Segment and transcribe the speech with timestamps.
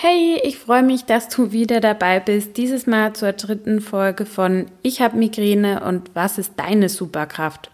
[0.00, 2.56] Hey, ich freue mich, dass du wieder dabei bist.
[2.56, 7.68] Dieses Mal zur dritten Folge von Ich habe Migräne und was ist deine Superkraft?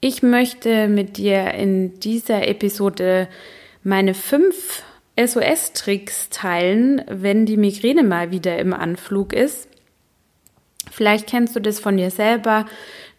[0.00, 3.28] Ich möchte mit dir in dieser Episode
[3.84, 4.82] meine fünf
[5.22, 9.68] SOS-Tricks teilen, wenn die Migräne mal wieder im Anflug ist.
[10.90, 12.64] Vielleicht kennst du das von dir selber.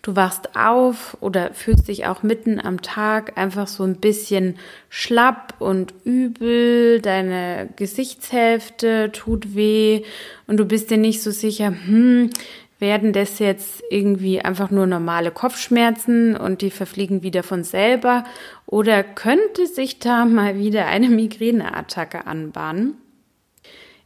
[0.04, 4.58] Du wachst auf oder fühlst dich auch mitten am Tag einfach so ein bisschen
[4.90, 7.00] schlapp und übel.
[7.00, 10.04] Deine Gesichtshälfte tut weh
[10.46, 12.32] und du bist dir nicht so sicher, hm,
[12.80, 18.26] werden das jetzt irgendwie einfach nur normale Kopfschmerzen und die verfliegen wieder von selber
[18.66, 22.98] oder könnte sich da mal wieder eine Migräneattacke anbahnen?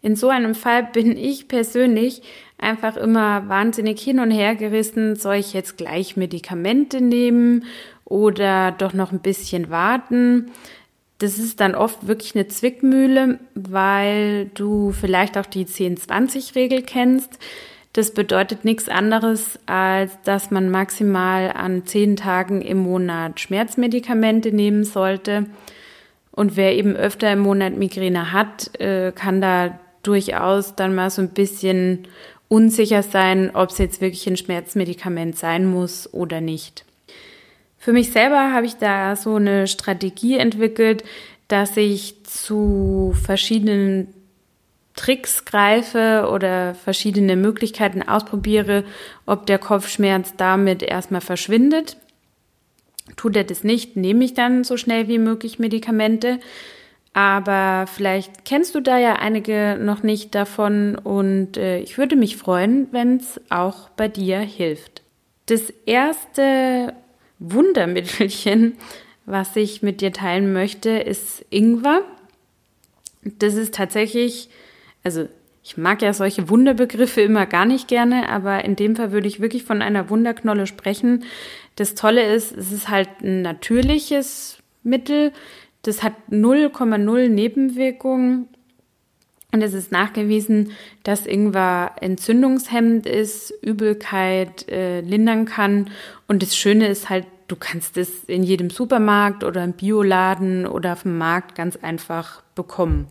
[0.03, 2.21] In so einem Fall bin ich persönlich
[2.57, 7.65] einfach immer wahnsinnig hin und her gerissen, soll ich jetzt gleich Medikamente nehmen
[8.05, 10.51] oder doch noch ein bisschen warten.
[11.19, 17.39] Das ist dann oft wirklich eine Zwickmühle, weil du vielleicht auch die 10-20-Regel kennst.
[17.93, 24.83] Das bedeutet nichts anderes, als dass man maximal an zehn Tagen im Monat Schmerzmedikamente nehmen
[24.83, 25.47] sollte.
[26.31, 31.23] Und wer eben öfter im Monat Migräne hat, äh, kann da durchaus dann mal so
[31.23, 32.07] ein bisschen
[32.49, 36.85] unsicher sein, ob es jetzt wirklich ein Schmerzmedikament sein muss oder nicht.
[37.77, 41.03] Für mich selber habe ich da so eine Strategie entwickelt,
[41.47, 44.13] dass ich zu verschiedenen
[44.95, 48.83] Tricks greife oder verschiedene Möglichkeiten ausprobiere,
[49.25, 51.97] ob der Kopfschmerz damit erstmal verschwindet.
[53.15, 56.39] Tut er das nicht, nehme ich dann so schnell wie möglich Medikamente.
[57.17, 62.37] Aber vielleicht kennst du da ja einige noch nicht davon und äh, ich würde mich
[62.37, 65.01] freuen, wenn es auch bei dir hilft.
[65.47, 66.93] Das erste
[67.39, 68.77] Wundermittelchen,
[69.25, 72.03] was ich mit dir teilen möchte, ist Ingwer.
[73.23, 74.49] Das ist tatsächlich,
[75.03, 75.27] also
[75.63, 79.39] ich mag ja solche Wunderbegriffe immer gar nicht gerne, aber in dem Fall würde ich
[79.39, 81.23] wirklich von einer Wunderknolle sprechen.
[81.77, 85.33] Das Tolle ist, es ist halt ein natürliches Mittel,
[85.87, 88.47] das hat 0,0 Nebenwirkungen.
[89.53, 90.71] Und es ist nachgewiesen,
[91.03, 95.89] dass Ingwer entzündungshemmend ist, Übelkeit äh, lindern kann.
[96.27, 100.93] Und das Schöne ist halt, du kannst es in jedem Supermarkt oder im Bioladen oder
[100.93, 103.07] auf dem Markt ganz einfach bekommen.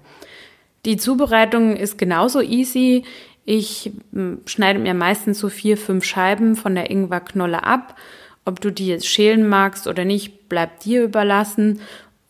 [0.84, 3.04] Die Zubereitung ist genauso easy.
[3.46, 7.96] Ich hm, schneide mir meistens so vier, fünf Scheiben von der Ingwerknolle ab.
[8.44, 11.80] Ob du die jetzt schälen magst oder nicht, bleibt dir überlassen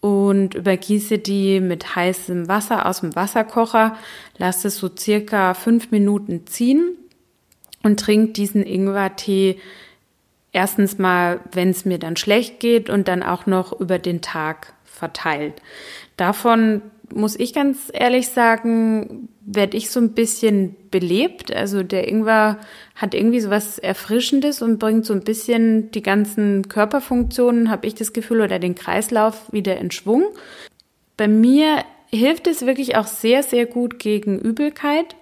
[0.06, 3.96] und übergieße die mit heißem Wasser aus dem Wasserkocher,
[4.38, 6.96] lasse es so circa fünf Minuten ziehen
[7.82, 9.58] und trinke diesen Ingwertee
[10.52, 14.74] erstens mal, wenn es mir dann schlecht geht und dann auch noch über den Tag
[14.84, 15.60] verteilt.
[16.16, 16.82] Davon
[17.14, 21.54] muss ich ganz ehrlich sagen, werde ich so ein bisschen belebt.
[21.54, 22.58] Also der Ingwer
[22.94, 27.94] hat irgendwie so was Erfrischendes und bringt so ein bisschen die ganzen Körperfunktionen, habe ich
[27.94, 30.24] das Gefühl, oder den Kreislauf wieder in Schwung.
[31.16, 35.16] Bei mir hilft es wirklich auch sehr, sehr gut gegen Übelkeit.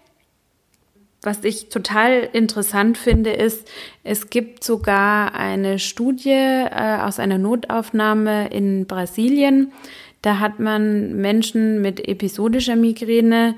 [1.22, 3.66] Was ich total interessant finde, ist,
[4.02, 9.72] es gibt sogar eine Studie äh, aus einer Notaufnahme in Brasilien,
[10.24, 13.56] da hat man Menschen mit episodischer Migräne,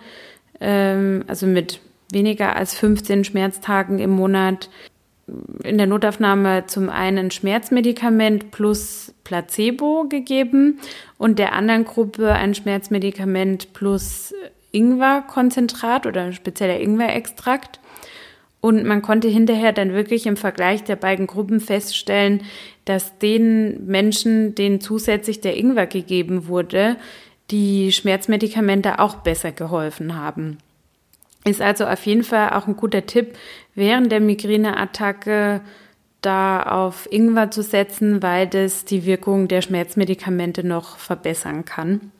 [0.60, 4.68] ähm, also mit weniger als 15 Schmerztagen im Monat,
[5.62, 10.80] in der Notaufnahme zum einen Schmerzmedikament plus Placebo gegeben
[11.18, 14.34] und der anderen Gruppe ein Schmerzmedikament plus
[14.72, 17.80] Ingwerkonzentrat oder spezieller Ingwerextrakt.
[18.60, 22.42] Und man konnte hinterher dann wirklich im Vergleich der beiden Gruppen feststellen,
[22.84, 26.96] dass den Menschen, denen zusätzlich der Ingwer gegeben wurde,
[27.50, 30.58] die Schmerzmedikamente auch besser geholfen haben.
[31.44, 33.36] Ist also auf jeden Fall auch ein guter Tipp,
[33.74, 35.60] während der Migräneattacke
[36.22, 42.10] da auf Ingwer zu setzen, weil das die Wirkung der Schmerzmedikamente noch verbessern kann.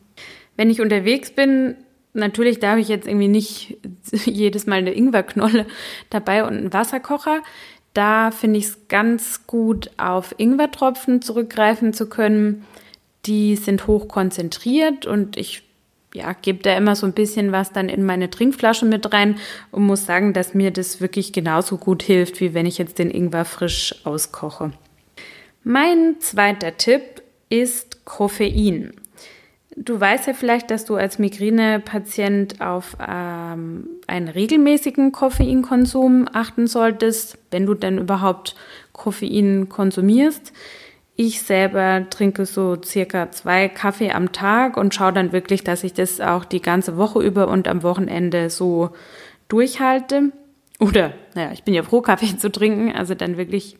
[0.56, 1.74] Wenn ich unterwegs bin,
[2.16, 3.76] Natürlich darf ich jetzt irgendwie nicht
[4.24, 5.66] jedes Mal eine Ingwerknolle
[6.10, 7.42] dabei und einen Wasserkocher.
[7.92, 12.64] Da finde ich es ganz gut, auf Ingwertropfen zurückgreifen zu können.
[13.26, 15.62] Die sind hoch konzentriert und ich
[16.14, 19.36] ja, gebe da immer so ein bisschen was dann in meine Trinkflasche mit rein
[19.70, 23.10] und muss sagen, dass mir das wirklich genauso gut hilft, wie wenn ich jetzt den
[23.10, 24.72] Ingwer frisch auskoche.
[25.64, 28.92] Mein zweiter Tipp ist Koffein.
[29.78, 37.36] Du weißt ja vielleicht, dass du als Migränepatient auf ähm, einen regelmäßigen Koffeinkonsum achten solltest,
[37.50, 38.56] wenn du denn überhaupt
[38.92, 40.54] Koffein konsumierst.
[41.14, 45.92] Ich selber trinke so circa zwei Kaffee am Tag und schaue dann wirklich, dass ich
[45.92, 48.90] das auch die ganze Woche über und am Wochenende so
[49.48, 50.32] durchhalte.
[50.80, 53.76] Oder, naja, ich bin ja froh, Kaffee zu trinken, also dann wirklich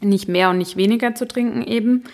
[0.00, 2.04] nicht mehr und nicht weniger zu trinken eben.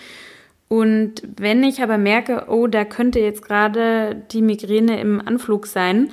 [0.72, 6.10] Und wenn ich aber merke, oh, da könnte jetzt gerade die Migräne im Anflug sein,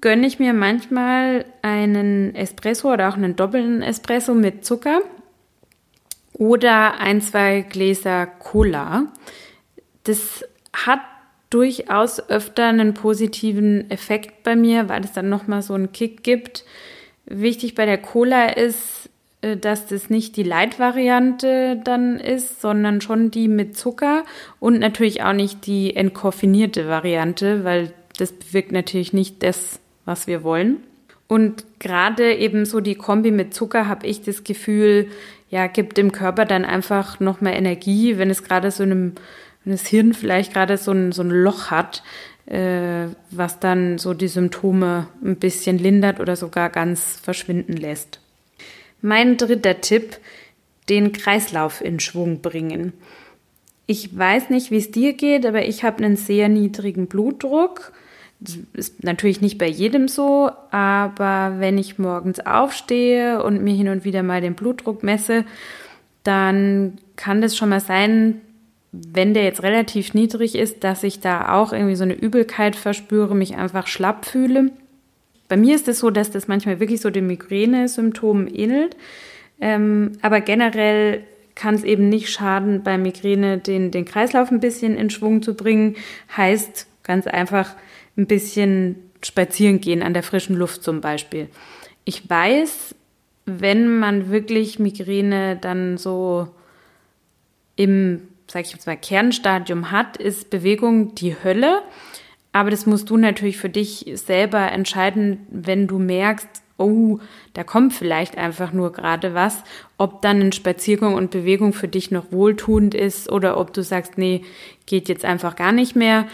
[0.00, 5.00] gönne ich mir manchmal einen Espresso oder auch einen doppelten Espresso mit Zucker
[6.32, 9.08] oder ein, zwei Gläser Cola.
[10.04, 11.00] Das hat
[11.50, 16.64] durchaus öfter einen positiven Effekt bei mir, weil es dann nochmal so einen Kick gibt.
[17.24, 19.10] Wichtig bei der Cola ist,
[19.40, 24.24] dass das nicht die Light-Variante dann ist, sondern schon die mit Zucker
[24.58, 30.42] und natürlich auch nicht die entkoffinierte Variante, weil das bewirkt natürlich nicht das, was wir
[30.42, 30.78] wollen.
[31.28, 35.08] Und gerade eben so die Kombi mit Zucker habe ich das Gefühl,
[35.50, 39.12] ja, gibt dem Körper dann einfach noch mehr Energie, wenn es gerade so einem,
[39.64, 42.02] wenn das Hirn vielleicht gerade so ein, so ein Loch hat,
[42.46, 48.20] äh, was dann so die Symptome ein bisschen lindert oder sogar ganz verschwinden lässt.
[49.00, 50.18] Mein dritter Tipp,
[50.88, 52.92] den Kreislauf in Schwung bringen.
[53.86, 57.92] Ich weiß nicht, wie es dir geht, aber ich habe einen sehr niedrigen Blutdruck.
[58.40, 63.88] Das ist natürlich nicht bei jedem so, aber wenn ich morgens aufstehe und mir hin
[63.88, 65.44] und wieder mal den Blutdruck messe,
[66.22, 68.40] dann kann das schon mal sein,
[68.92, 73.34] wenn der jetzt relativ niedrig ist, dass ich da auch irgendwie so eine Übelkeit verspüre,
[73.34, 74.70] mich einfach schlapp fühle.
[75.48, 78.96] Bei mir ist es so, dass das manchmal wirklich so den Migräne-Symptomen ähnelt.
[79.60, 81.24] Ähm, aber generell
[81.54, 85.54] kann es eben nicht schaden, bei Migräne den, den Kreislauf ein bisschen in Schwung zu
[85.54, 85.96] bringen.
[86.36, 87.74] Heißt ganz einfach,
[88.16, 91.48] ein bisschen spazieren gehen an der frischen Luft zum Beispiel.
[92.04, 92.94] Ich weiß,
[93.46, 96.48] wenn man wirklich Migräne dann so
[97.76, 101.82] im, sag ich jetzt mal, Kernstadium hat, ist Bewegung die Hölle.
[102.52, 107.18] Aber das musst du natürlich für dich selber entscheiden, wenn du merkst, oh,
[107.54, 109.62] da kommt vielleicht einfach nur gerade was,
[109.96, 114.16] ob dann ein Spaziergang und Bewegung für dich noch wohltuend ist oder ob du sagst,
[114.16, 114.42] nee,
[114.86, 116.26] geht jetzt einfach gar nicht mehr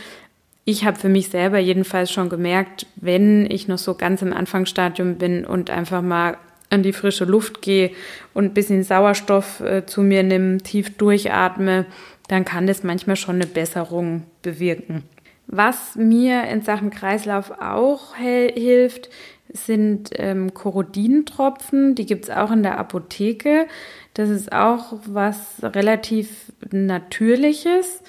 [0.65, 5.17] ich habe für mich selber jedenfalls schon gemerkt, wenn ich noch so ganz im Anfangsstadium
[5.17, 6.39] bin und einfach mal
[6.71, 7.91] an die frische Luft gehe
[8.33, 11.85] und ein bisschen Sauerstoff äh, zu mir nehme, tief durchatme,
[12.29, 15.03] dann kann das manchmal schon eine Besserung bewirken.
[15.47, 19.11] Was mir in Sachen Kreislauf auch hilft,
[19.53, 21.95] sind ähm, Korodintropfen.
[21.95, 23.67] Die gibt es auch in der Apotheke.
[24.15, 28.03] Das ist auch was relativ Natürliches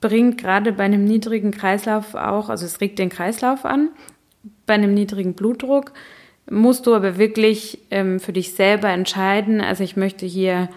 [0.00, 3.90] bringt gerade bei einem niedrigen Kreislauf auch, also es regt den Kreislauf an,
[4.66, 5.92] bei einem niedrigen Blutdruck
[6.50, 9.60] musst du aber wirklich ähm, für dich selber entscheiden.
[9.60, 10.70] Also ich möchte hier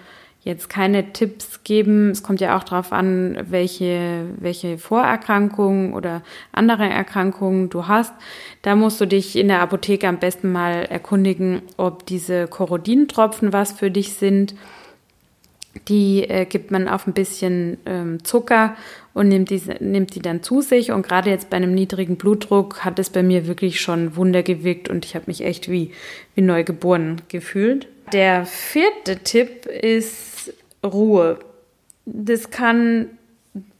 [0.43, 2.09] jetzt keine Tipps geben.
[2.11, 8.13] Es kommt ja auch darauf an, welche, welche Vorerkrankungen oder andere Erkrankungen du hast.
[8.63, 13.71] Da musst du dich in der Apotheke am besten mal erkundigen, ob diese Korodintropfen was
[13.71, 14.55] für dich sind.
[15.87, 18.75] Die äh, gibt man auf ein bisschen ähm, Zucker
[19.13, 20.91] und nimmt die, nimmt die dann zu sich.
[20.91, 24.89] Und gerade jetzt bei einem niedrigen Blutdruck hat es bei mir wirklich schon Wunder gewirkt
[24.89, 25.91] und ich habe mich echt wie,
[26.35, 27.87] wie neu geboren gefühlt.
[28.11, 30.30] Der vierte Tipp ist
[30.83, 31.39] Ruhe.
[32.05, 33.07] Das kann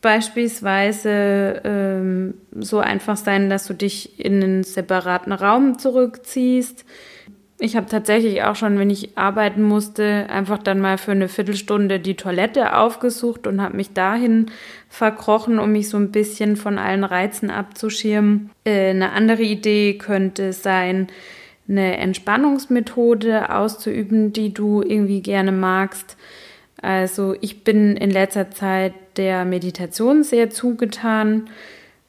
[0.02, 6.86] beispielsweise ähm, so einfach sein, dass du dich in einen separaten Raum zurückziehst
[7.64, 12.00] ich habe tatsächlich auch schon, wenn ich arbeiten musste, einfach dann mal für eine Viertelstunde
[12.00, 14.48] die Toilette aufgesucht und habe mich dahin
[14.90, 18.50] verkrochen, um mich so ein bisschen von allen Reizen abzuschirmen.
[18.64, 21.08] Äh, eine andere Idee könnte sein,
[21.70, 26.18] eine Entspannungsmethode auszuüben, die du irgendwie gerne magst.
[26.82, 31.50] Also ich bin in letzter Zeit der Meditation sehr zugetan.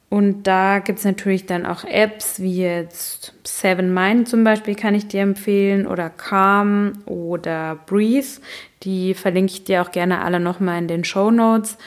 [0.09, 4.93] Und da gibt es natürlich dann auch Apps wie jetzt Seven Mind zum Beispiel kann
[4.93, 8.39] ich dir empfehlen oder Calm oder Breathe.
[8.83, 11.79] Die verlinke ich dir auch gerne alle nochmal in den Show Notes.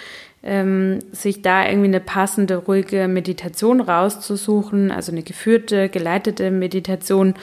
[0.42, 7.34] Ähm, sich da irgendwie eine passende, ruhige Meditation rauszusuchen, also eine geführte, geleitete Meditation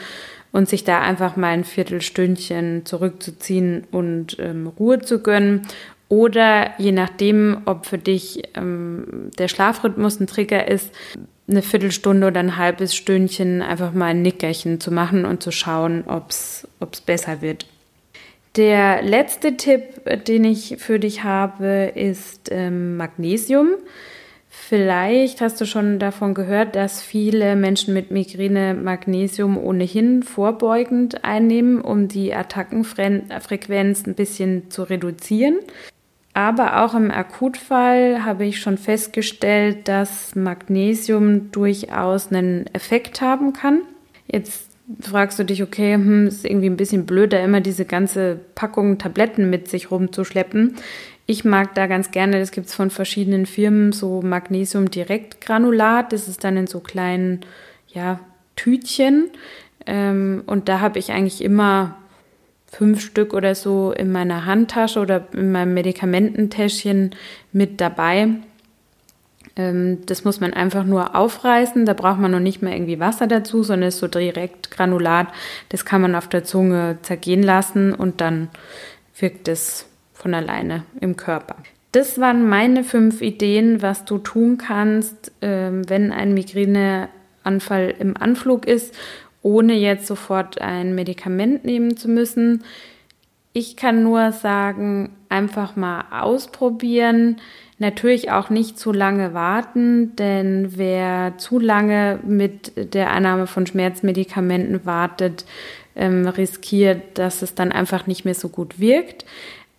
[0.54, 5.64] und sich da einfach mal ein Viertelstündchen zurückzuziehen und ähm, Ruhe zu gönnen
[6.08, 10.92] oder je nachdem, ob für dich ähm, der Schlafrhythmus ein Trigger ist,
[11.50, 16.04] eine Viertelstunde oder ein halbes Stündchen einfach mal ein Nickerchen zu machen und zu schauen,
[16.08, 16.68] ob es
[17.06, 17.66] besser wird.
[18.56, 19.82] Der letzte Tipp,
[20.28, 23.70] den ich für dich habe, ist ähm, Magnesium.
[24.56, 31.82] Vielleicht hast du schon davon gehört, dass viele Menschen mit Migräne Magnesium ohnehin vorbeugend einnehmen,
[31.82, 35.58] um die Attackenfrequenz ein bisschen zu reduzieren.
[36.36, 43.82] Aber auch im Akutfall habe ich schon festgestellt, dass Magnesium durchaus einen Effekt haben kann.
[44.32, 44.70] Jetzt
[45.02, 49.50] fragst du dich, okay, hm, ist irgendwie ein bisschen blöder, immer diese ganze Packung Tabletten
[49.50, 50.76] mit sich rumzuschleppen.
[51.26, 56.12] Ich mag da ganz gerne, das gibt es von verschiedenen Firmen, so Magnesium-Direktgranulat.
[56.12, 57.42] Das ist dann in so kleinen,
[57.88, 58.20] ja,
[58.56, 59.30] Tütchen.
[59.86, 61.96] Ähm, und da habe ich eigentlich immer
[62.68, 67.12] fünf Stück oder so in meiner Handtasche oder in meinem Medikamententäschchen
[67.52, 68.30] mit dabei.
[69.56, 71.86] Ähm, das muss man einfach nur aufreißen.
[71.86, 75.28] Da braucht man noch nicht mehr irgendwie Wasser dazu, sondern ist so direkt Granulat.
[75.70, 78.50] Das kann man auf der Zunge zergehen lassen und dann
[79.20, 79.86] wirkt es
[80.24, 81.58] von alleine im Körper.
[81.92, 88.66] Das waren meine fünf Ideen, was du tun kannst, ähm, wenn ein Migräneanfall im Anflug
[88.66, 88.96] ist
[89.44, 92.64] ohne jetzt sofort ein Medikament nehmen zu müssen.
[93.52, 97.38] Ich kann nur sagen, einfach mal ausprobieren.
[97.78, 104.86] Natürlich auch nicht zu lange warten, denn wer zu lange mit der Einnahme von Schmerzmedikamenten
[104.86, 105.46] wartet,
[105.96, 109.26] ähm, riskiert, dass es dann einfach nicht mehr so gut wirkt.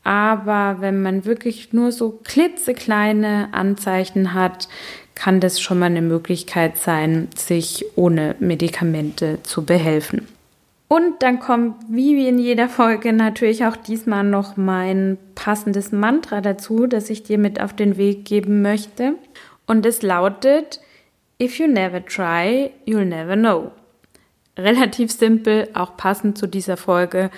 [0.04, 4.68] Aber wenn man wirklich nur so klitzekleine Anzeichen hat,
[5.14, 10.28] kann das schon mal eine Möglichkeit sein, sich ohne Medikamente zu behelfen.
[10.88, 16.86] Und dann kommt, wie in jeder Folge, natürlich auch diesmal noch mein passendes Mantra dazu,
[16.86, 19.14] das ich dir mit auf den Weg geben möchte.
[19.66, 20.80] Und es lautet,
[21.42, 23.72] If you never try, you'll never know.
[24.56, 27.30] Relativ simpel, auch passend zu dieser Folge.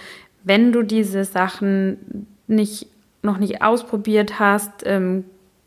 [0.42, 2.86] Wenn du diese Sachen nicht,
[3.22, 5.24] noch nicht ausprobiert hast, ähm,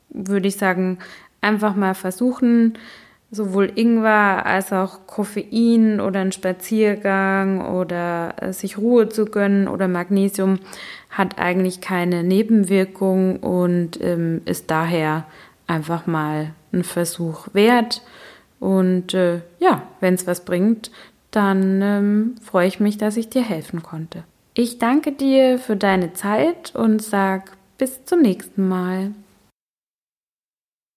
[0.10, 1.00] würde ich sagen,
[1.42, 2.78] einfach mal versuchen,
[3.32, 9.88] sowohl Ingwer als auch Koffein oder einen Spaziergang oder äh, sich Ruhe zu gönnen oder
[9.88, 10.60] Magnesium
[11.10, 15.26] hat eigentlich keine Nebenwirkung und ähm, ist daher
[15.68, 18.02] einfach mal ein Versuch wert.
[18.60, 20.92] Und äh, ja, wenn es was bringt,
[21.32, 24.24] dann ähm, freue ich mich, dass ich dir helfen konnte.
[24.62, 29.14] Ich danke dir für deine Zeit und sag bis zum nächsten Mal.